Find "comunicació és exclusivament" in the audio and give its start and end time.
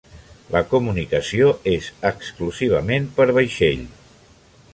0.71-3.07